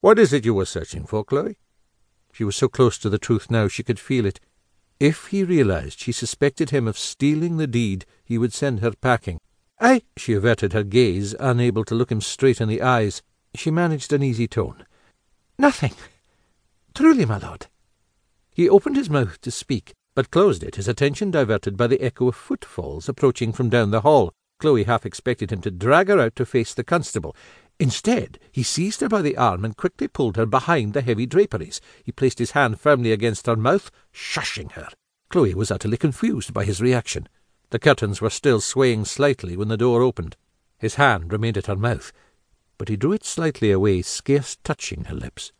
[0.00, 1.58] What is it you were searching for, Chloe?
[2.32, 4.40] She was so close to the truth now she could feel it.
[4.98, 9.40] If he realized she suspected him of stealing the deed, he would send her packing.
[9.78, 10.02] I.
[10.16, 13.22] She averted her gaze, unable to look him straight in the eyes.
[13.54, 14.86] She managed an easy tone.
[15.58, 15.92] Nothing.
[16.94, 17.66] Truly, my lord.
[18.54, 22.28] He opened his mouth to speak, but closed it, his attention diverted by the echo
[22.28, 24.32] of footfalls approaching from down the hall.
[24.58, 27.34] Chloe half expected him to drag her out to face the constable.
[27.80, 31.80] Instead, he seized her by the arm and quickly pulled her behind the heavy draperies.
[32.04, 34.90] He placed his hand firmly against her mouth, shushing her.
[35.30, 37.26] Chloe was utterly confused by his reaction.
[37.70, 40.36] The curtains were still swaying slightly when the door opened.
[40.78, 42.12] His hand remained at her mouth,
[42.76, 45.50] but he drew it slightly away, scarce touching her lips.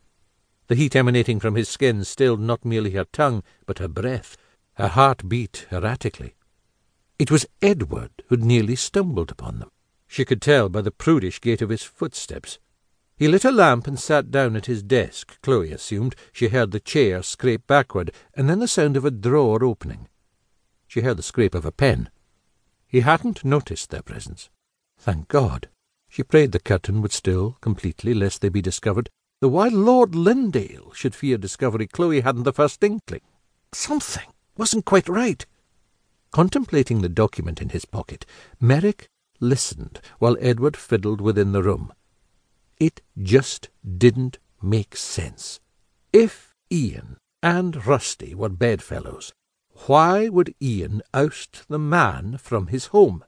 [0.66, 4.37] The heat emanating from his skin stilled not merely her tongue, but her breath.
[4.74, 6.34] Her heart beat erratically.
[7.18, 9.71] It was Edward who had nearly stumbled upon them.
[10.12, 12.59] She could tell by the prudish gait of his footsteps.
[13.16, 15.41] He lit a lamp and sat down at his desk.
[15.41, 19.62] Chloe assumed she heard the chair scrape backward, and then the sound of a drawer
[19.62, 20.09] opening.
[20.88, 22.10] She heard the scrape of a pen.
[22.88, 24.51] He hadn't noticed their presence.
[24.98, 25.68] Thank God!
[26.09, 30.92] She prayed the curtain would still completely, lest they be discovered, though why Lord Lindale
[30.92, 33.23] should fear discovery Chloe hadn't the first inkling.
[33.70, 34.26] Something
[34.57, 35.46] wasn't quite right.
[36.32, 38.26] Contemplating the document in his pocket,
[38.59, 39.09] Merrick
[39.41, 41.93] listened while Edward fiddled within the room.
[42.79, 45.60] It just didn't make sense.
[46.13, 49.32] If Ian and Rusty were bedfellows,
[49.87, 53.24] why would Ian oust the man from his home?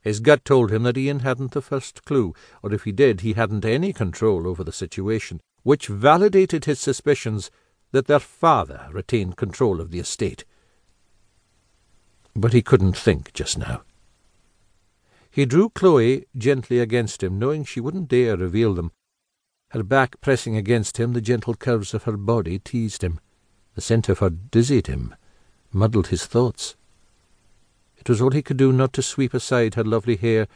[0.00, 3.32] His gut told him that Ian hadn't the first clue, or if he did, he
[3.32, 7.50] hadn't any control over the situation, which validated his suspicions
[7.92, 10.44] that their father retained control of the estate.
[12.36, 13.82] But he couldn't think just now.
[15.34, 18.92] He drew Chloe gently against him, knowing she wouldn't dare reveal them.
[19.70, 23.18] Her back pressing against him, the gentle curves of her body teased him.
[23.74, 25.12] The scent of her dizzied him,
[25.72, 26.76] muddled his thoughts.
[27.96, 30.46] It was all he could do not to sweep aside her lovely hair,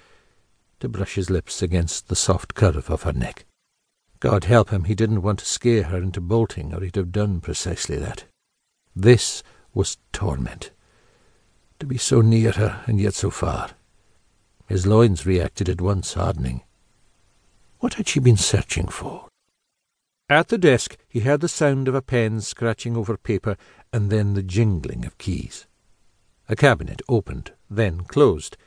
[0.78, 3.47] to brush his lips against the soft curve of her neck.
[4.21, 7.41] God help him, he didn't want to scare her into bolting, or he'd have done
[7.41, 8.27] precisely that.
[8.95, 9.43] This
[9.75, 10.71] was torment.
[11.81, 13.71] To be so near her, and yet so far.
[14.69, 16.62] His loins reacted at once, hardening.
[17.81, 19.27] What had she been searching for?
[20.29, 23.57] At the desk he heard the sound of a pen scratching over paper,
[23.95, 25.67] and then the jingling of keys.
[26.51, 28.59] A cabinet opened, then closed,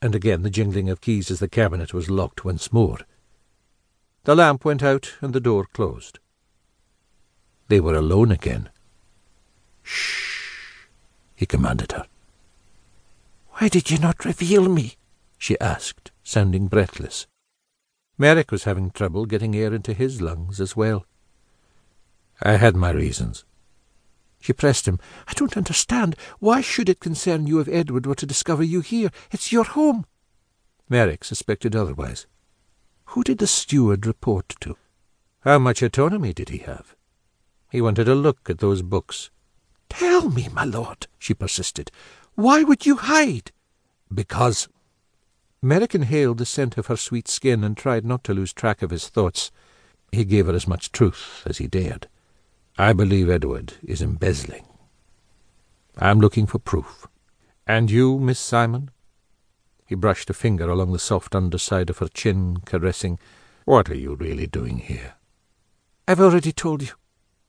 [0.00, 3.00] and again the jingling of keys as the cabinet was locked once more.
[4.24, 6.18] The lamp went out, and the door closed.
[7.68, 8.70] They were alone again.
[9.82, 10.86] Shh,
[11.36, 12.06] he commanded her.
[13.50, 14.96] Why did you not reveal me?
[15.40, 17.26] She asked, sounding breathless.
[18.18, 21.06] Merrick was having trouble getting air into his lungs as well.
[22.42, 23.46] I had my reasons.
[24.38, 24.98] She pressed him.
[25.26, 26.14] I don't understand.
[26.40, 29.08] Why should it concern you if Edward were to discover you here?
[29.32, 30.04] It's your home.
[30.90, 32.26] Merrick suspected otherwise.
[33.06, 34.76] Who did the steward report to?
[35.40, 36.94] How much autonomy did he have?
[37.70, 39.30] He wanted a look at those books.
[39.88, 41.90] Tell me, my lord, she persisted.
[42.34, 43.52] Why would you hide?
[44.12, 44.68] Because
[45.62, 48.90] Merrick inhaled the scent of her sweet skin and tried not to lose track of
[48.90, 49.50] his thoughts.
[50.10, 52.08] He gave her as much truth as he dared.
[52.78, 54.66] I believe Edward is embezzling.
[55.98, 57.06] I'm looking for proof.
[57.66, 58.90] And you, Miss Simon?
[59.86, 63.18] He brushed a finger along the soft underside of her chin, caressing.
[63.66, 65.14] What are you really doing here?
[66.08, 66.94] I've already told you.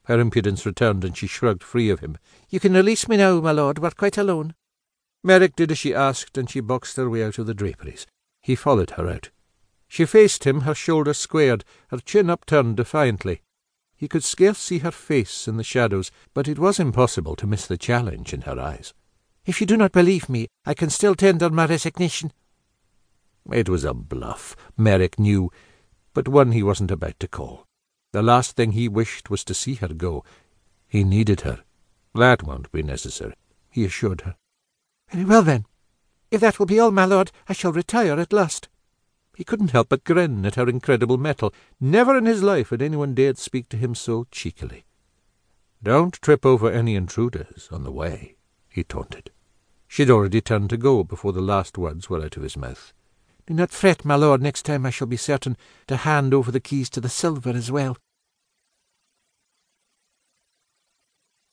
[0.06, 2.18] Her impudence returned, and she shrugged free of him.
[2.50, 3.80] You can release me now, my lord.
[3.80, 4.54] We're quite alone.
[5.24, 8.08] Merrick did as she asked, and she boxed her way out of the draperies.
[8.42, 9.30] He followed her out.
[9.88, 13.42] She faced him, her shoulders squared, her chin upturned defiantly.
[13.96, 17.68] He could scarce see her face in the shadows, but it was impossible to miss
[17.68, 18.94] the challenge in her eyes.
[19.46, 22.32] If you do not believe me, I can still tender my resignation.
[23.52, 25.52] It was a bluff, Merrick knew,
[26.14, 27.66] but one he wasn't about to call.
[28.12, 30.23] The last thing he wished was to see her go.
[30.88, 31.64] He needed her.
[32.16, 33.35] That won't be necessary,
[33.70, 34.35] he assured her.
[35.11, 35.66] Very well, then.
[36.31, 38.69] If that will be all, my lord, I shall retire at last.
[39.35, 41.53] He couldn't help but grin at her incredible mettle.
[41.79, 44.85] Never in his life had anyone dared speak to him so cheekily.
[45.84, 48.35] Don't trip over any intruders on the way,
[48.69, 49.31] he taunted.
[49.87, 52.93] She had already turned to go before the last words were out of his mouth.
[53.47, 54.41] Do not fret, my lord.
[54.41, 57.72] Next time I shall be certain to hand over the keys to the silver as
[57.72, 57.97] well.